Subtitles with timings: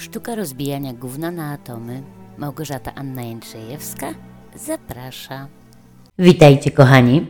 [0.00, 2.02] Sztuka rozbijania gówna na atomy.
[2.38, 4.14] Małgorzata Anna Jędrzejewska
[4.56, 5.48] zaprasza.
[6.18, 7.26] Witajcie kochani.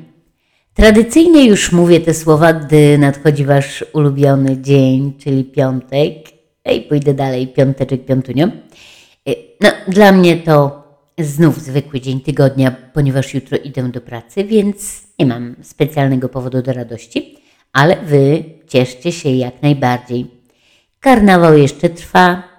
[0.75, 6.17] Tradycyjnie już mówię te słowa, gdy nadchodzi wasz ulubiony dzień, czyli piątek.
[6.65, 8.47] Ej, pójdę dalej, piąteczek, piątunio.
[9.29, 10.83] Y, No, dla mnie to
[11.19, 16.73] znów zwykły dzień tygodnia, ponieważ jutro idę do pracy, więc nie mam specjalnego powodu do
[16.73, 17.39] radości,
[17.73, 20.27] ale wy cieszcie się jak najbardziej.
[21.01, 22.50] Karnawał jeszcze trwa,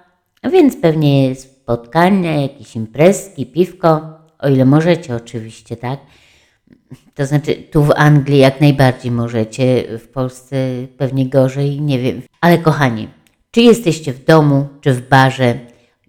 [0.50, 4.00] więc pewnie spotkania, jakieś imprezki, piwko,
[4.38, 6.00] o ile możecie oczywiście, tak?
[7.14, 10.56] To znaczy, tu w Anglii jak najbardziej możecie, w Polsce
[10.96, 12.22] pewnie gorzej, nie wiem.
[12.40, 13.08] Ale kochani,
[13.50, 15.58] czy jesteście w domu, czy w barze,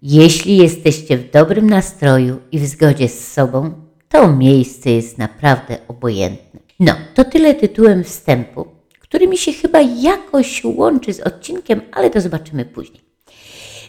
[0.02, 3.72] jeśli jesteście w dobrym nastroju i w zgodzie z sobą,
[4.08, 6.60] to miejsce jest naprawdę obojętne.
[6.80, 8.66] No, to tyle tytułem wstępu,
[9.00, 13.13] który mi się chyba jakoś łączy z odcinkiem, ale to zobaczymy później.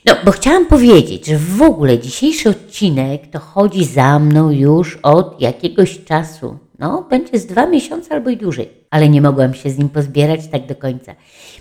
[0.05, 5.42] No, bo chciałam powiedzieć, że w ogóle dzisiejszy odcinek to chodzi za mną już od
[5.42, 6.58] jakiegoś czasu.
[6.80, 10.47] No, będzie z dwa miesiące albo i dłużej, ale nie mogłam się z nim pozbierać
[10.47, 11.16] tak do końca.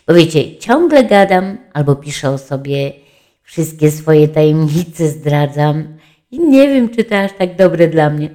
[0.06, 2.92] Bo wiecie, ciągle gadam albo piszę o sobie,
[3.42, 5.98] wszystkie swoje tajemnice zdradzam
[6.31, 8.31] i nie wiem, czy to aż tak dobre dla mnie.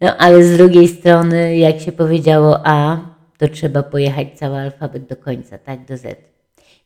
[0.00, 3.00] No, ale z drugiej strony, jak się powiedziało A,
[3.38, 6.37] to trzeba pojechać cały alfabet do końca, tak, do Z.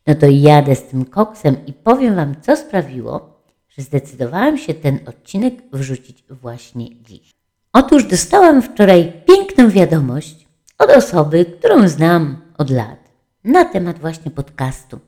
[0.06, 4.98] No to jadę z tym koksem i powiem Wam, co sprawiło, że zdecydowałam się ten
[5.06, 7.30] odcinek wrzucić właśnie dziś.
[7.72, 10.46] Otóż dostałam wczoraj piękną wiadomość
[10.78, 12.98] od osoby, którą znam od lat
[13.44, 14.98] na temat właśnie podcastu,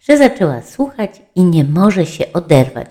[0.00, 2.90] że zaczęła słuchać i nie może się oderwać,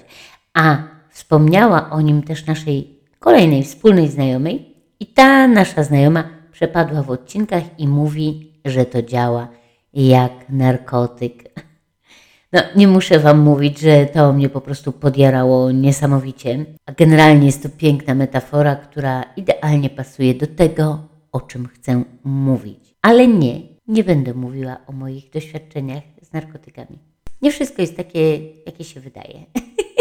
[0.53, 0.77] a
[1.09, 7.63] wspomniała o nim też naszej kolejnej wspólnej znajomej i ta nasza znajoma przepadła w odcinkach
[7.77, 9.47] i mówi, że to działa
[9.97, 11.43] jak narkotyk.
[12.53, 16.65] No, nie muszę Wam mówić, że to mnie po prostu podjarało niesamowicie.
[16.85, 22.95] A generalnie jest to piękna metafora, która idealnie pasuje do tego, o czym chcę mówić.
[23.01, 26.99] Ale nie, nie będę mówiła o moich doświadczeniach z narkotykami.
[27.41, 29.45] Nie wszystko jest takie, jakie się wydaje.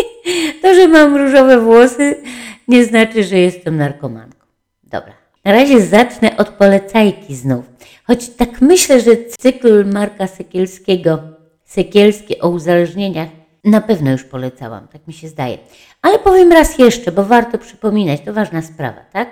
[0.62, 2.22] to, że mam różowe włosy,
[2.68, 4.46] nie znaczy, że jestem narkomanką.
[4.84, 5.25] Dobra.
[5.46, 7.64] Na razie zacznę od polecajki znów.
[8.06, 11.18] Choć tak myślę, że cykl Marka Sekielskiego,
[11.64, 13.28] Sekielski o uzależnieniach,
[13.64, 15.58] na pewno już polecałam, tak mi się zdaje.
[16.02, 19.28] Ale powiem raz jeszcze, bo warto przypominać, to ważna sprawa, tak?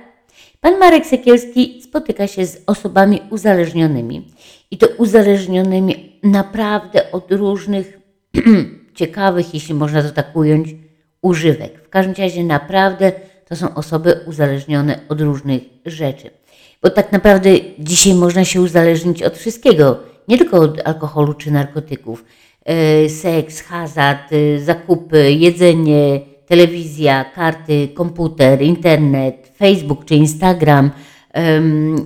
[0.60, 4.28] Pan Marek Sekielski spotyka się z osobami uzależnionymi
[4.70, 7.98] i to uzależnionymi naprawdę od różnych
[8.98, 10.68] ciekawych, jeśli można to tak ująć,
[11.22, 11.84] używek.
[11.84, 13.12] W każdym razie naprawdę
[13.54, 16.30] to są osoby uzależnione od różnych rzeczy.
[16.82, 19.98] Bo tak naprawdę dzisiaj można się uzależnić od wszystkiego,
[20.28, 22.24] nie tylko od alkoholu czy narkotyków.
[22.64, 30.90] E, Seks, hazard, e, zakupy, jedzenie, telewizja, karty, komputer, internet, Facebook czy Instagram,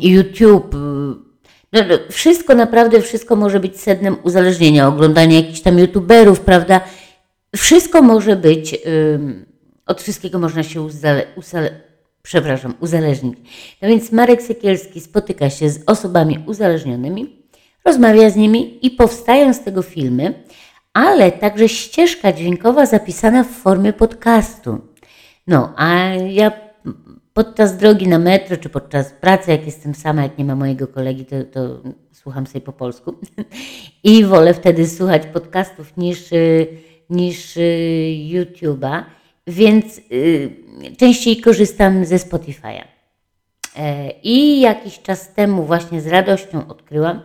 [0.00, 0.74] YouTube.
[1.72, 4.88] No, no, wszystko, naprawdę wszystko może być sednem uzależnienia.
[4.88, 6.80] Oglądanie jakichś tam YouTuberów, prawda?
[7.56, 8.78] Wszystko może być,
[9.14, 9.47] ym,
[9.88, 11.70] od wszystkiego można się uzale, uzale,
[12.22, 13.38] przepraszam, uzależnić.
[13.82, 17.42] No więc Marek Sekielski spotyka się z osobami uzależnionymi,
[17.84, 20.44] rozmawia z nimi i powstają z tego filmy,
[20.92, 24.78] ale także ścieżka dźwiękowa zapisana w formie podcastu.
[25.46, 25.88] No, a
[26.30, 26.52] ja
[27.32, 31.24] podczas drogi na metro, czy podczas pracy, jak jestem sama, jak nie ma mojego kolegi,
[31.24, 31.80] to, to
[32.12, 33.14] słucham sobie po polsku.
[34.04, 36.66] I wolę wtedy słuchać podcastów niż, y,
[37.10, 37.60] niż y,
[38.32, 39.02] YouTube'a,
[39.48, 40.50] więc y,
[40.98, 42.84] częściej korzystam ze Spotify'a.
[43.76, 47.20] E, I jakiś czas temu właśnie z radością odkryłam,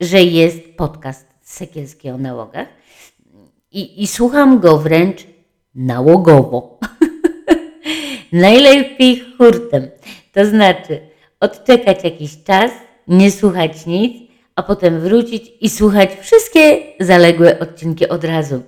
[0.00, 2.68] że jest podcast Sekielski o nałogach
[3.72, 5.26] i, i słucham go wręcz
[5.74, 6.78] nałogowo.
[8.32, 9.90] Najlepiej hurtem.
[10.32, 11.00] To znaczy
[11.40, 12.70] odczekać jakiś czas,
[13.08, 18.62] nie słuchać nic, a potem wrócić i słuchać wszystkie zaległe odcinki od razu.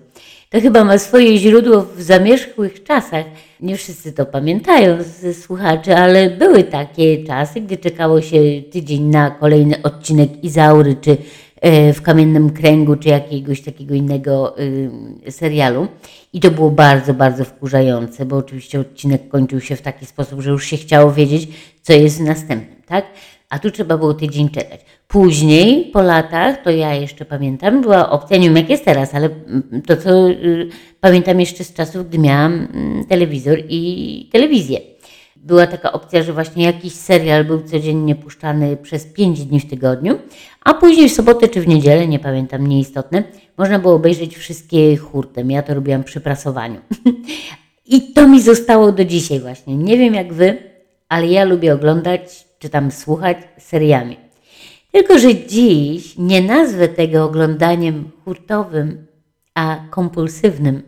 [0.55, 3.25] To chyba ma swoje źródło w zamierzchłych czasach.
[3.61, 8.39] Nie wszyscy to pamiętają ze słuchaczy, ale były takie czasy, gdy czekało się
[8.71, 11.17] tydzień na kolejny odcinek Izaury, czy
[11.61, 14.59] e, w Kamiennym Kręgu, czy jakiegoś takiego innego
[15.27, 15.89] y, serialu.
[16.33, 20.51] I to było bardzo, bardzo wkurzające, bo oczywiście odcinek kończył się w taki sposób, że
[20.51, 21.49] już się chciało wiedzieć,
[21.83, 23.05] co jest w następnym, tak?
[23.55, 24.81] A tu trzeba było tydzień czekać.
[25.09, 29.27] Później, po latach, to ja jeszcze pamiętam, była opcja, nie wiem jak jest teraz, ale
[29.27, 30.69] mm, to co y,
[31.01, 34.81] pamiętam jeszcze z czasów, gdy miałam mm, telewizor i telewizję.
[35.37, 40.19] Była taka opcja, że właśnie jakiś serial był codziennie puszczany przez 5 dni w tygodniu,
[40.65, 43.23] a później w sobotę czy w niedzielę, nie pamiętam, nieistotne,
[43.59, 45.51] można było obejrzeć wszystkie hurtem.
[45.51, 46.81] Ja to robiłam przy prasowaniu.
[47.87, 49.77] I to mi zostało do dzisiaj właśnie.
[49.77, 50.57] Nie wiem jak wy,
[51.09, 54.17] ale ja lubię oglądać czy tam słuchać seriami.
[54.93, 59.07] Tylko, że dziś nie nazwę tego oglądaniem hurtowym,
[59.55, 60.83] a kompulsywnym.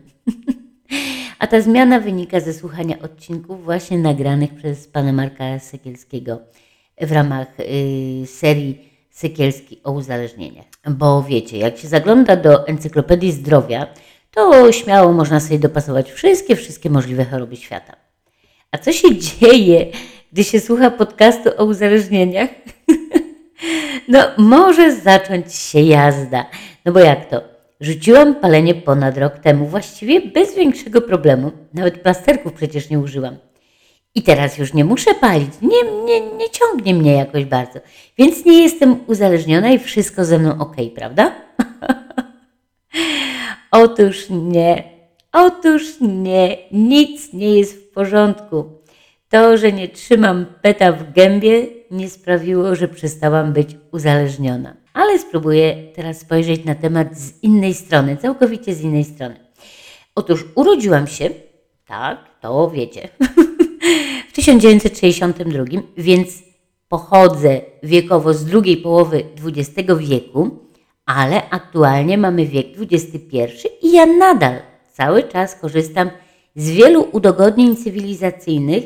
[1.39, 6.39] a ta zmiana wynika ze słuchania odcinków właśnie nagranych przez pana Marka Sekielskiego
[7.01, 10.65] w ramach y, serii Sekielski o uzależnieniach.
[10.89, 13.87] Bo wiecie, jak się zagląda do Encyklopedii Zdrowia,
[14.31, 17.95] to śmiało można sobie dopasować wszystkie, wszystkie możliwe choroby świata.
[18.71, 19.85] A co się dzieje,
[20.31, 22.49] gdy się słucha podcastu o uzależnieniach?
[24.07, 26.45] no, może zacząć się jazda.
[26.85, 27.41] No bo jak to?
[27.79, 31.51] Rzuciłam palenie ponad rok temu, właściwie bez większego problemu.
[31.73, 33.37] Nawet plasterków przecież nie użyłam.
[34.15, 37.79] I teraz już nie muszę palić, nie, nie, nie ciągnie mnie jakoś bardzo.
[38.17, 41.31] Więc nie jestem uzależniona i wszystko ze mną ok, prawda?
[43.71, 44.83] Otóż nie,
[45.33, 48.76] otóż nie, nic nie jest w porządku.
[49.29, 54.75] To, że nie trzymam peta w gębie, nie sprawiło, że przestałam być uzależniona.
[54.93, 59.35] Ale spróbuję teraz spojrzeć na temat z innej strony, całkowicie z innej strony.
[60.15, 61.29] Otóż urodziłam się,
[61.87, 63.09] tak, to wiecie,
[64.29, 65.63] w 1962,
[65.97, 66.29] więc
[66.89, 70.59] pochodzę wiekowo z drugiej połowy XX wieku,
[71.05, 74.59] ale aktualnie mamy wiek XXI i ja nadal
[74.93, 76.09] cały czas korzystam
[76.55, 78.83] z wielu udogodnień cywilizacyjnych,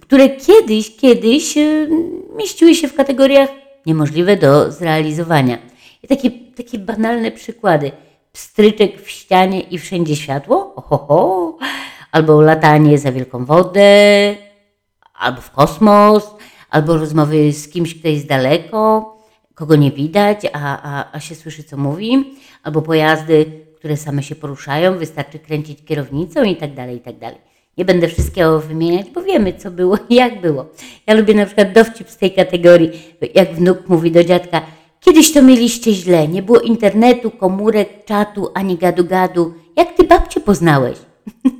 [0.00, 1.88] które kiedyś, kiedyś y,
[2.36, 3.50] mieściły się w kategoriach
[3.86, 5.58] niemożliwe do zrealizowania.
[6.02, 7.92] I takie, takie banalne przykłady.
[8.32, 11.58] Pstryczek w ścianie i wszędzie światło, ohoho,
[12.12, 14.36] albo latanie za wielką wodę,
[15.14, 16.30] albo w kosmos,
[16.70, 19.16] albo rozmowy z kimś, kto jest daleko,
[19.54, 23.46] kogo nie widać, a, a, a się słyszy, co mówi, albo pojazdy,
[23.78, 27.49] które same się poruszają, wystarczy kręcić kierownicą i tak dalej, i tak dalej.
[27.80, 30.66] Nie będę wszystkiego wymieniać, bo wiemy, co było i jak było.
[31.06, 32.90] Ja lubię na przykład dowcip z tej kategorii,
[33.34, 34.62] jak wnuk mówi do dziadka,
[35.00, 39.52] kiedyś to mieliście źle, nie było internetu, komórek, czatu, ani gadu-gadu.
[39.76, 40.98] Jak ty babcię poznałeś?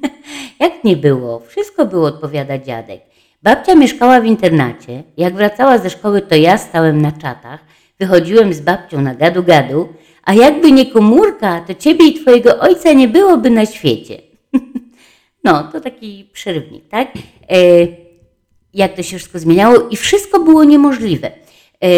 [0.61, 1.41] jak nie było?
[1.41, 3.01] Wszystko było, odpowiada dziadek.
[3.43, 5.03] Babcia mieszkała w internacie.
[5.17, 7.61] Jak wracała ze szkoły, to ja stałem na czatach,
[7.99, 9.89] wychodziłem z babcią na gadu-gadu,
[10.25, 14.30] a jakby nie komórka, to ciebie i twojego ojca nie byłoby na świecie.
[15.45, 17.09] No, to taki przerywnik, tak?
[17.51, 17.87] E,
[18.75, 21.31] jak to się wszystko zmieniało i wszystko było niemożliwe.
[21.81, 21.89] E,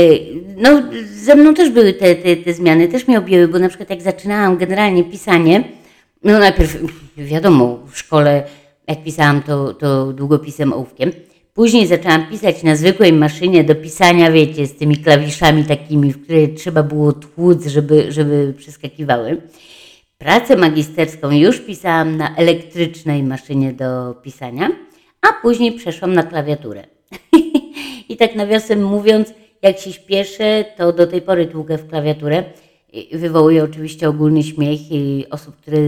[0.56, 0.82] no,
[1.14, 4.02] ze mną też były te, te, te zmiany, też mnie objęły, bo na przykład jak
[4.02, 5.64] zaczynałam generalnie pisanie,
[6.24, 6.78] no najpierw
[7.16, 8.42] wiadomo, w szkole
[8.86, 11.12] jak pisałam to, to długopisem ołówkiem,
[11.54, 16.48] Później zaczęłam pisać na zwykłej maszynie do pisania, wiecie, z tymi klawiszami takimi, w które
[16.48, 19.42] trzeba było tłuc, żeby, żeby przeskakiwały.
[20.22, 24.70] Pracę magisterską już pisałam na elektrycznej maszynie do pisania,
[25.20, 26.86] a później przeszłam na klawiaturę.
[28.08, 32.44] I tak nawiasem mówiąc, jak się śpieszę, to do tej pory tłukę w klawiaturę.
[33.12, 34.80] Wywołuje oczywiście ogólny śmiech
[35.30, 35.78] osób, które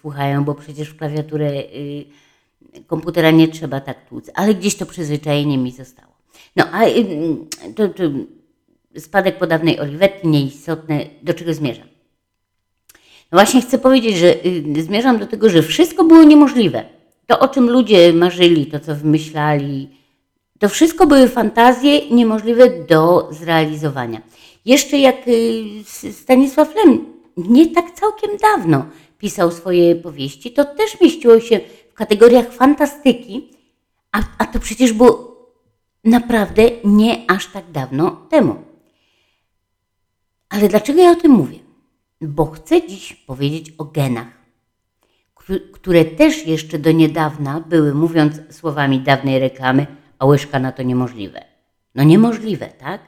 [0.00, 2.04] słuchają, bo przecież w klawiaturę y,
[2.86, 6.12] komputera nie trzeba tak tłuc, ale gdzieś to przyzwyczajenie mi zostało.
[6.56, 8.02] No, a y, to, to
[8.96, 11.99] spadek po dawnej Oliwetki, nieistotne, do czego zmierzam?
[13.32, 16.84] Właśnie chcę powiedzieć, że y, zmierzam do tego, że wszystko było niemożliwe.
[17.26, 19.88] To, o czym ludzie marzyli, to, co wymyślali,
[20.58, 24.20] to wszystko były fantazje niemożliwe do zrealizowania.
[24.64, 27.04] Jeszcze jak y, Stanisław Lem
[27.36, 28.86] nie tak całkiem dawno
[29.18, 31.60] pisał swoje powieści, to też mieściło się
[31.90, 33.50] w kategoriach fantastyki,
[34.12, 35.30] a, a to przecież było
[36.04, 38.56] naprawdę nie aż tak dawno temu.
[40.48, 41.59] Ale dlaczego ja o tym mówię?
[42.20, 44.40] Bo chcę dziś powiedzieć o genach,
[45.72, 49.86] które też jeszcze do niedawna były, mówiąc słowami dawnej reklamy,
[50.18, 51.44] a łyżka na to niemożliwe.
[51.94, 53.00] No niemożliwe, tak?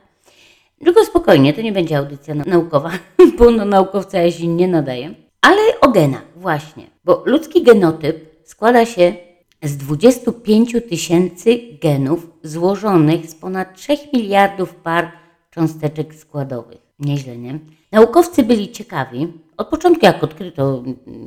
[0.85, 2.91] Tylko spokojnie, to nie będzie audycja naukowa,
[3.39, 5.15] bo naukowca ja się nie nadaje.
[5.41, 9.15] Ale o genach, właśnie, bo ludzki genotyp składa się
[9.63, 15.13] z 25 tysięcy genów złożonych z ponad 3 miliardów par
[15.51, 16.79] cząsteczek składowych.
[16.99, 17.59] Nieźle, nie?
[17.93, 20.83] Naukowcy byli ciekawi, od początku jak odkryto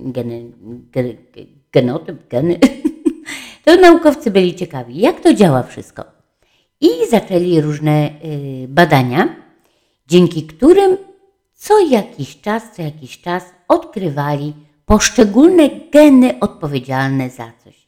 [0.06, 0.52] geny,
[1.72, 2.60] genotyp, geny,
[3.66, 6.04] to naukowcy byli ciekawi, jak to działa wszystko.
[6.82, 9.36] I zaczęli różne y, badania,
[10.08, 10.98] dzięki którym
[11.54, 14.54] co jakiś czas, co jakiś czas odkrywali
[14.86, 17.88] poszczególne geny odpowiedzialne za coś.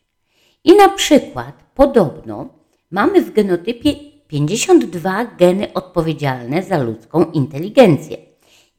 [0.63, 2.49] I na przykład podobno
[2.91, 3.93] mamy w genotypie
[4.27, 8.26] 52 geny odpowiedzialne za ludzką inteligencję.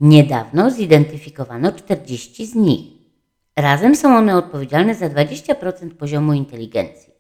[0.01, 2.99] Niedawno zidentyfikowano 40 z nich.
[3.57, 7.13] Razem są one odpowiedzialne za 20% poziomu inteligencji.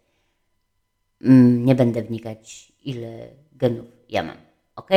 [1.23, 4.37] Mm, Nie będę wnikać, ile genów ja mam,
[4.76, 4.90] ok?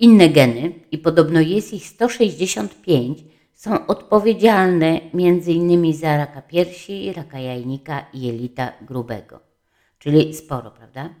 [0.00, 5.94] Inne geny, i podobno jest ich 165, są odpowiedzialne m.in.
[5.94, 9.40] za raka piersi, raka jajnika i jelita grubego.
[9.98, 11.14] Czyli sporo, prawda?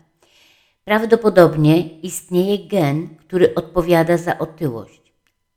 [0.84, 5.01] Prawdopodobnie istnieje gen, który odpowiada za otyłość,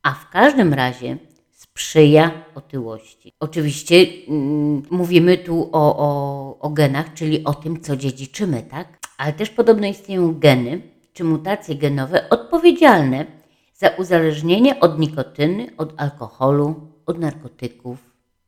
[0.06, 1.18] a w każdym razie
[1.52, 3.34] sprzyja otyłości.
[3.40, 3.96] Oczywiście
[4.28, 8.98] mm, mówimy tu o, o, o genach, czyli o tym, co dziedziczymy, tak?
[9.18, 10.82] Ale też podobno istnieją geny
[11.14, 13.26] czy mutacje genowe odpowiedzialne
[13.74, 17.98] za uzależnienie od nikotyny, od alkoholu, od narkotyków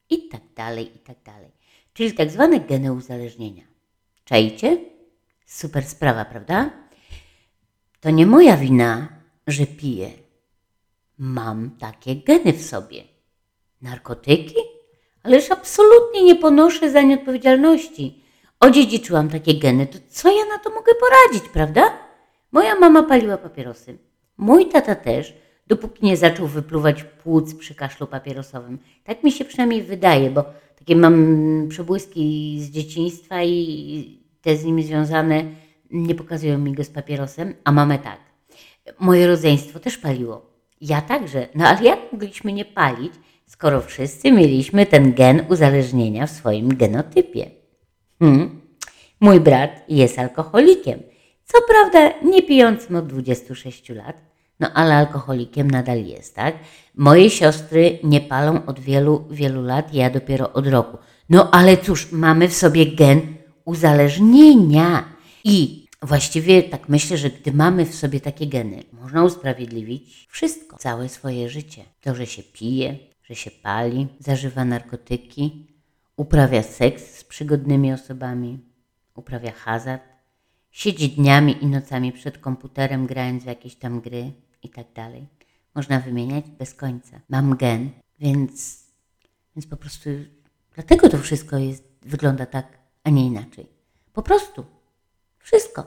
[0.10, 1.18] i tak dalej, i tak.
[1.94, 3.64] Czyli tak zwane geny uzależnienia.
[4.26, 4.78] Czajcie?
[5.46, 6.70] Super sprawa, prawda?
[8.00, 9.08] To nie moja wina,
[9.48, 10.27] że piję.
[11.18, 13.04] Mam takie geny w sobie.
[13.82, 14.56] Narkotyki?
[15.24, 18.24] Ależ absolutnie nie ponoszę za nie odpowiedzialności.
[18.60, 21.94] Odziedziczyłam takie geny, to co ja na to mogę poradzić, prawda?
[22.52, 23.98] Moja mama paliła papierosy.
[24.38, 25.34] Mój tata też,
[25.68, 28.80] dopóki nie zaczął wypluwać płuc przy kaszlu papierosowym.
[29.04, 30.44] Tak mi się przynajmniej wydaje, bo
[30.80, 35.44] takie mam przebłyski z dzieciństwa i te z nimi związane
[35.92, 38.20] nie pokazują mi go z papierosem, a mamę tak.
[39.00, 40.57] Moje rodzeństwo też paliło.
[40.82, 41.48] Ja także.
[41.56, 43.14] No ale jak mogliśmy nie palić,
[43.48, 47.52] skoro wszyscy mieliśmy ten gen uzależnienia w swoim genotypie?
[48.20, 48.62] Hmm.
[49.20, 51.00] Mój brat jest alkoholikiem.
[51.46, 54.16] Co prawda nie pijącym od 26 lat,
[54.60, 56.56] no ale alkoholikiem nadal jest, tak?
[56.96, 60.98] Moje siostry nie palą od wielu, wielu lat, ja dopiero od roku.
[61.30, 63.22] No ale cóż, mamy w sobie gen
[63.66, 65.04] uzależnienia.
[65.44, 71.10] I właściwie tak myślę, że gdy mamy w sobie takie geny, można usprawiedliwić wszystko, całe
[71.10, 71.84] swoje życie.
[72.02, 75.68] To, że się pije, że się pali, zażywa narkotyki,
[76.18, 78.60] uprawia seks z przygodnymi osobami,
[79.16, 80.04] uprawia hazard,
[80.72, 84.32] siedzi dniami i nocami przed komputerem, grając w jakieś tam gry
[84.64, 85.28] i tak dalej.
[85.76, 87.22] Można wymieniać bez końca.
[87.30, 87.90] Mam gen,
[88.20, 88.84] więc,
[89.56, 90.10] więc po prostu
[90.76, 93.68] dlatego to wszystko jest, wygląda tak, a nie inaczej.
[94.14, 94.77] Po prostu.
[95.48, 95.84] Wszystko.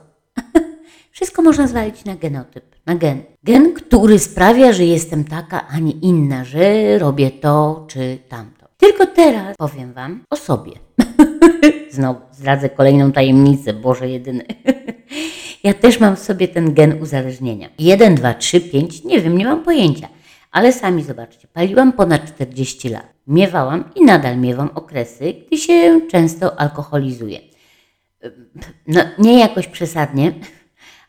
[1.11, 3.21] Wszystko można zwalić na genotyp, na gen.
[3.43, 8.65] Gen, który sprawia, że jestem taka, a nie inna, że robię to czy tamto.
[8.77, 10.71] Tylko teraz powiem Wam o sobie.
[11.91, 14.45] Znowu zdradzę kolejną tajemnicę, Boże jedyny.
[15.63, 17.69] ja też mam w sobie ten gen uzależnienia.
[17.79, 20.07] 1, 2, 3, 5, nie wiem, nie mam pojęcia.
[20.51, 23.13] Ale sami zobaczcie, paliłam ponad 40 lat.
[23.27, 27.50] Miewałam i nadal miewam okresy, gdy się często alkoholizuję.
[28.87, 30.33] No, nie jakoś przesadnie,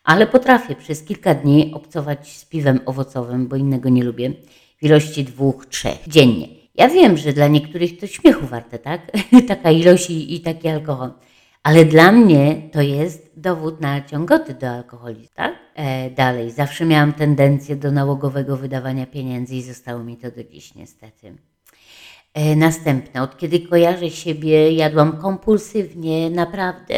[0.05, 4.33] ale potrafię przez kilka dni obcować z piwem owocowym, bo innego nie lubię,
[4.79, 6.49] w ilości dwóch, trzech dziennie.
[6.75, 9.13] Ja wiem, że dla niektórych to śmiechu warte, tak?
[9.49, 11.13] Taka ilość i, i taki alkohol.
[11.63, 15.55] Ale dla mnie to jest dowód na ciągoty do alkoholizmu, tak?
[15.75, 20.75] E, dalej, zawsze miałam tendencję do nałogowego wydawania pieniędzy i zostało mi to do dziś
[20.75, 21.37] niestety.
[22.35, 26.95] E, następne, od kiedy kojarzę siebie, jadłam kompulsywnie, naprawdę,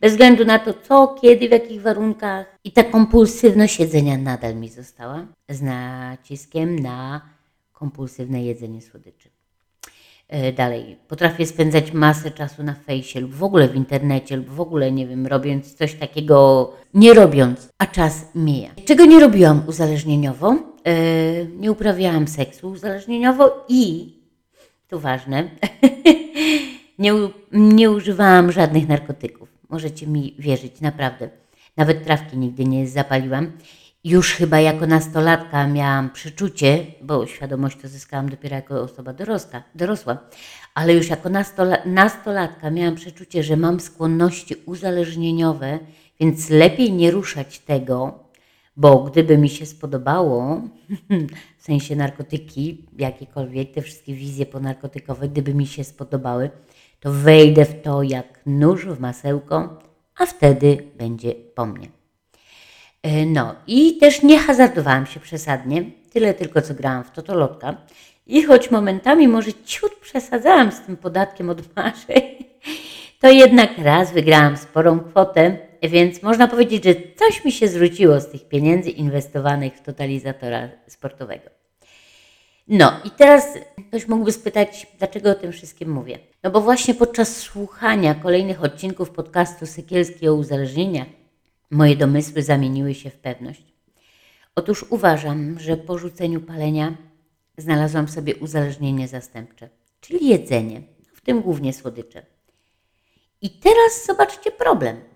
[0.00, 2.58] bez względu na to, co, kiedy, w jakich warunkach.
[2.64, 7.20] I ta kompulsywność jedzenia nadal mi została, z naciskiem na
[7.72, 9.28] kompulsywne jedzenie słodyczy.
[10.28, 14.60] E, Dalej, potrafię spędzać masę czasu na fejsie lub w ogóle w internecie, lub w
[14.60, 18.70] ogóle, nie wiem, robiąc coś takiego, nie robiąc, a czas mija.
[18.84, 20.56] Czego nie robiłam uzależnieniowo?
[20.86, 20.94] E,
[21.44, 24.14] Nie uprawiałam seksu uzależnieniowo i,
[24.94, 25.50] to ważne,
[26.98, 27.12] nie,
[27.52, 29.48] nie używałam żadnych narkotyków.
[29.70, 31.28] Możecie mi wierzyć, naprawdę.
[31.76, 33.52] Nawet trawki nigdy nie zapaliłam.
[34.04, 40.18] Już chyba jako nastolatka miałam przeczucie, bo świadomość to zyskałam dopiero jako osoba dorosła, dorosła
[40.74, 45.78] ale już jako nastola, nastolatka miałam przeczucie, że mam skłonności uzależnieniowe,
[46.20, 48.23] więc lepiej nie ruszać tego,
[48.76, 50.60] bo gdyby mi się spodobało,
[51.58, 56.50] w sensie narkotyki, jakiekolwiek, te wszystkie wizje ponarkotykowe, gdyby mi się spodobały,
[57.00, 59.78] to wejdę w to jak nóż w masełko,
[60.18, 61.88] a wtedy będzie po mnie.
[63.02, 67.76] E, No i też nie hazardowałam się przesadnie, tyle tylko co grałam w totolotka.
[68.26, 72.44] I choć momentami może ciut przesadzałam z tym podatkiem od marzeń,
[73.20, 78.30] to jednak raz wygrałam sporą kwotę, więc można powiedzieć, że coś mi się zwróciło z
[78.30, 81.50] tych pieniędzy inwestowanych w totalizatora sportowego.
[82.68, 86.18] No i teraz ktoś mógłby spytać, dlaczego o tym wszystkim mówię.
[86.42, 91.08] No bo właśnie podczas słuchania kolejnych odcinków podcastu Sekielski o uzależnieniach
[91.70, 93.62] moje domysły zamieniły się w pewność.
[94.54, 96.96] Otóż uważam, że po rzuceniu palenia
[97.58, 99.68] znalazłam sobie uzależnienie zastępcze,
[100.00, 100.82] czyli jedzenie,
[101.14, 102.26] w tym głównie słodycze.
[103.42, 105.13] I teraz zobaczcie problem.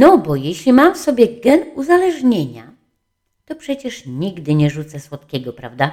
[0.00, 2.72] No bo jeśli mam w sobie gen uzależnienia,
[3.44, 5.92] to przecież nigdy nie rzucę słodkiego, prawda?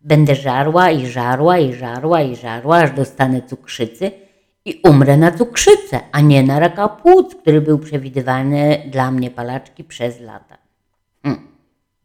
[0.00, 4.10] Będę żarła i żarła i żarła i żarła, aż dostanę cukrzycy
[4.64, 9.84] i umrę na cukrzycę, a nie na raka płuc, który był przewidywany dla mnie palaczki
[9.84, 10.58] przez lata.
[11.22, 11.48] Hmm.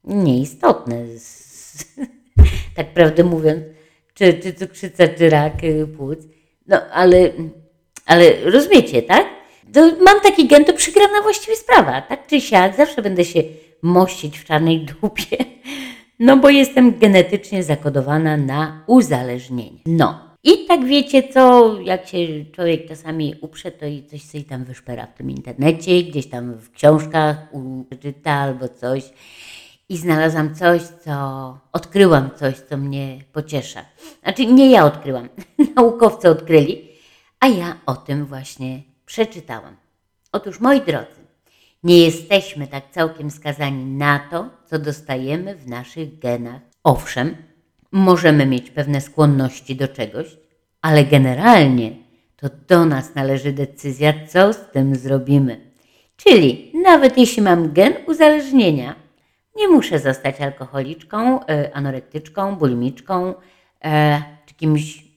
[0.03, 0.95] Nieistotne,
[2.75, 3.63] tak prawdę mówiąc,
[4.13, 6.19] czy, czy cukrzyca, czy rak y, płuc.
[6.67, 7.31] No ale,
[8.05, 9.42] ale rozumiecie, tak?
[9.75, 13.43] Mam taki gen, to przegrana właściwie sprawa, tak czy siak, zawsze będę się
[13.81, 15.37] mościć w czarnej dupie,
[16.19, 19.79] no bo jestem genetycznie zakodowana na uzależnienie.
[19.85, 20.33] No.
[20.43, 22.17] I tak wiecie co, jak się
[22.51, 26.71] człowiek czasami uprze, to i coś sobie tam wyszpera w tym internecie, gdzieś tam w
[26.71, 27.37] książkach
[27.91, 29.03] uczyta albo coś.
[29.89, 33.85] I znalazłam coś, co odkryłam coś, co mnie pociesza.
[34.23, 35.29] Znaczy nie ja odkryłam,
[35.75, 36.89] naukowcy odkryli,
[37.39, 39.75] a ja o tym właśnie przeczytałam.
[40.31, 41.21] Otóż moi drodzy,
[41.83, 46.61] nie jesteśmy tak całkiem skazani na to, co dostajemy w naszych genach.
[46.83, 47.35] Owszem,
[47.91, 50.37] możemy mieć pewne skłonności do czegoś,
[50.81, 51.91] ale generalnie
[52.35, 55.71] to do nas należy decyzja, co z tym zrobimy.
[56.17, 58.95] Czyli nawet jeśli mam gen uzależnienia,
[59.55, 63.33] nie muszę zostać alkoholiczką, e, anorektyczką, bulimiczką
[63.83, 65.12] e, czy kimś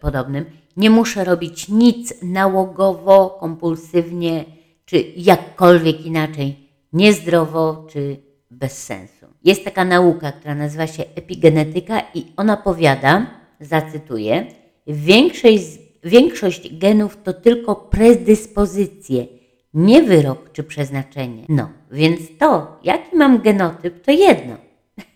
[0.00, 0.44] podobnym.
[0.76, 4.44] Nie muszę robić nic nałogowo, kompulsywnie,
[4.84, 6.56] czy jakkolwiek inaczej,
[6.92, 8.16] niezdrowo, czy
[8.50, 9.26] bez sensu.
[9.44, 13.26] Jest taka nauka, która nazywa się epigenetyka i ona powiada,
[13.60, 14.46] zacytuję,
[14.86, 19.26] większość, większość genów to tylko predyspozycje,
[19.74, 21.44] nie wyrok czy przeznaczenie.
[21.48, 24.56] No, więc to, jaki mam genotyp, to jedno.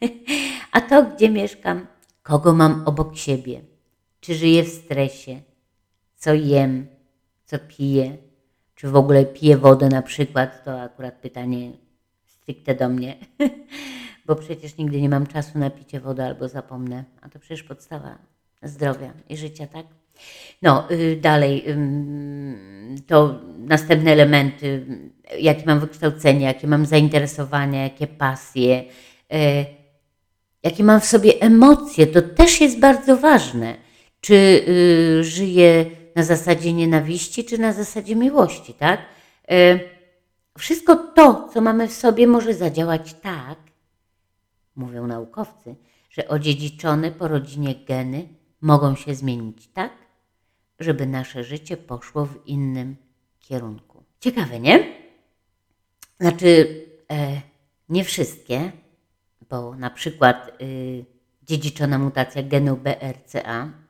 [0.73, 1.87] A to, gdzie mieszkam,
[2.23, 3.61] kogo mam obok siebie,
[4.25, 5.41] czy żyję w stresie,
[6.17, 6.87] co jem,
[7.45, 8.17] co piję,
[8.75, 11.73] czy w ogóle piję wodę na przykład, to akurat pytanie
[12.27, 13.17] stricte do mnie,
[14.27, 18.19] bo przecież nigdy nie mam czasu na picie wody albo zapomnę, a to przecież podstawa
[18.63, 19.87] zdrowia i życia, tak?
[20.63, 21.65] No, y, dalej,
[23.07, 24.87] to następne elementy,
[25.39, 28.85] jakie mam wykształcenie, jakie mam zainteresowania, jakie pasje,
[29.33, 29.67] y,
[30.63, 33.84] jakie mam w sobie emocje, to też jest bardzo ważne.
[34.25, 34.35] Czy
[34.69, 39.01] y, żyję na zasadzie nienawiści, czy na zasadzie miłości, tak?
[39.53, 39.81] Y,
[40.59, 43.59] wszystko to, co mamy w sobie, może zadziałać tak,
[44.77, 45.77] mówią naukowcy,
[46.11, 48.29] że odziedziczone po rodzinie geny
[48.61, 49.93] mogą się zmienić tak,
[50.81, 52.97] żeby nasze życie poszło w innym
[53.41, 54.03] kierunku.
[54.21, 54.93] Ciekawe, nie?
[56.21, 57.41] Znaczy, e,
[57.89, 58.73] nie wszystkie,
[59.51, 61.05] bo na przykład y,
[61.43, 63.84] dziedziczona mutacja genu BRCA,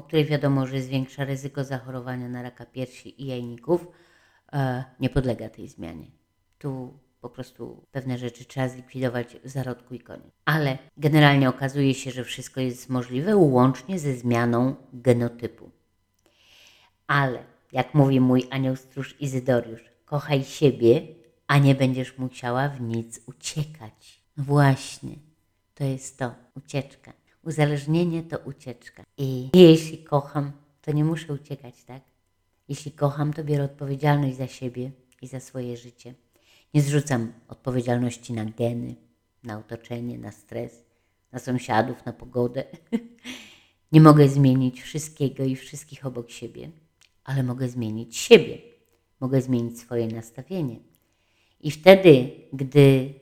[0.00, 3.86] o której wiadomo, że zwiększa ryzyko zachorowania na raka piersi i jajników,
[4.52, 6.06] e, nie podlega tej zmianie.
[6.58, 10.32] Tu po prostu pewne rzeczy trzeba zlikwidować w zarodku i koniec.
[10.44, 15.70] Ale generalnie okazuje się, że wszystko jest możliwe łącznie ze zmianą genotypu.
[17.06, 21.06] Ale, jak mówi mój anioł stróż Izydoriusz, kochaj siebie,
[21.46, 24.22] a nie będziesz musiała w nic uciekać.
[24.36, 25.14] No Właśnie,
[25.74, 27.19] to jest to, ucieczka.
[27.42, 29.04] Uzależnienie to ucieczka.
[29.18, 32.02] I jeśli kocham, to nie muszę uciekać, tak?
[32.68, 34.90] Jeśli kocham, to biorę odpowiedzialność za siebie
[35.22, 36.14] i za swoje życie.
[36.74, 38.94] Nie zrzucam odpowiedzialności na geny,
[39.44, 40.84] na otoczenie, na stres,
[41.32, 42.64] na sąsiadów, na pogodę.
[43.92, 46.70] Nie mogę zmienić wszystkiego i wszystkich obok siebie,
[47.24, 48.58] ale mogę zmienić siebie.
[49.20, 50.76] Mogę zmienić swoje nastawienie.
[51.60, 53.14] I wtedy, gdy,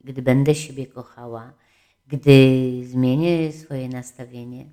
[0.00, 1.54] gdy będę siebie kochała,
[2.12, 4.66] gdy zmienię swoje nastawienie,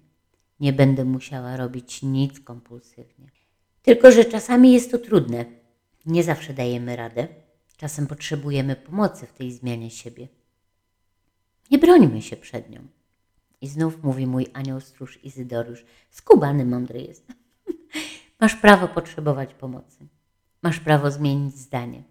[0.59, 3.31] nie będę musiała robić nic kompulsywnie.
[3.81, 5.45] Tylko, że czasami jest to trudne.
[6.05, 7.27] Nie zawsze dajemy radę.
[7.77, 10.27] Czasem potrzebujemy pomocy w tej zmianie siebie.
[11.71, 12.87] Nie brońmy się przed nią.
[13.61, 17.27] I znów mówi mój anioł stróż Izydoriusz, skubany mądry jest.
[18.41, 20.07] Masz prawo potrzebować pomocy.
[20.61, 22.03] Masz prawo zmienić zdanie.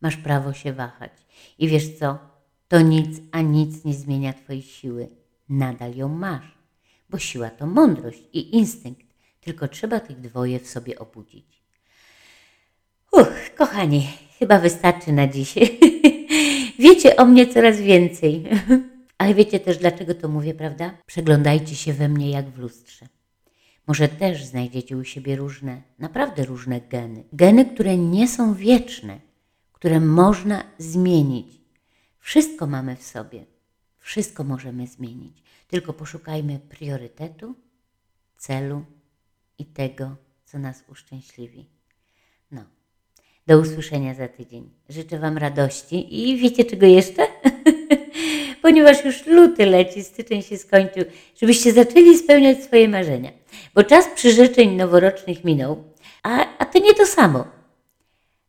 [0.00, 1.12] Masz prawo się wahać.
[1.58, 2.31] I wiesz co?
[2.72, 5.08] To nic, a nic nie zmienia Twojej siły.
[5.48, 6.58] Nadal ją masz.
[7.10, 9.06] Bo siła to mądrość i instynkt.
[9.40, 11.62] Tylko trzeba tych dwoje w sobie obudzić.
[13.12, 14.08] Uch, kochani,
[14.38, 15.54] chyba wystarczy na dziś.
[16.78, 18.44] wiecie o mnie coraz więcej.
[19.18, 20.94] Ale wiecie też, dlaczego to mówię, prawda?
[21.06, 23.06] Przeglądajcie się we mnie jak w lustrze.
[23.86, 27.24] Może też znajdziecie u siebie różne, naprawdę różne geny.
[27.32, 29.20] Geny, które nie są wieczne,
[29.72, 31.61] które można zmienić.
[32.22, 33.44] Wszystko mamy w sobie.
[33.98, 37.54] Wszystko możemy zmienić, tylko poszukajmy priorytetu,
[38.36, 38.84] celu
[39.58, 41.66] i tego, co nas uszczęśliwi.
[42.50, 42.64] No,
[43.46, 44.70] do usłyszenia za tydzień.
[44.88, 47.26] Życzę Wam radości i wiecie czego jeszcze?
[48.62, 51.04] Ponieważ już luty leci, styczeń się skończył,
[51.40, 53.30] żebyście zaczęli spełniać swoje marzenia.
[53.74, 55.84] Bo czas przyrzeczeń noworocznych minął,
[56.22, 57.44] a, a to nie to samo.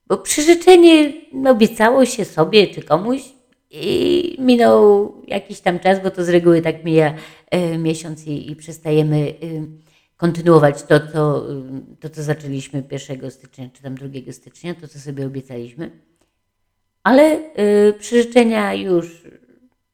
[0.08, 1.14] Bo przyrzeczenie
[1.48, 3.22] obiecało się sobie czy komuś
[3.74, 7.16] i minął jakiś tam czas, bo to z reguły tak mija
[7.52, 9.34] e, miesiąc i, i przestajemy e,
[10.18, 11.64] kontynuować to co, e,
[12.00, 15.92] to, co zaczęliśmy 1 stycznia czy tam 2 stycznia, to, co sobie obiecaliśmy.
[17.04, 19.24] Ale e, przyrzeczenia już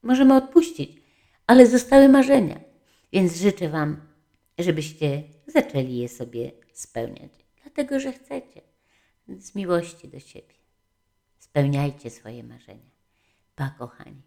[0.02, 1.02] możemy odpuścić,
[1.46, 2.60] ale zostały marzenia.
[3.12, 4.00] Więc życzę Wam,
[4.58, 7.30] żebyście zaczęli je sobie spełniać,
[7.62, 8.60] dlatego że chcecie,
[9.38, 10.54] z miłości do siebie.
[11.38, 12.89] Spełniajcie swoje marzenia.
[13.60, 14.22] pa kochani.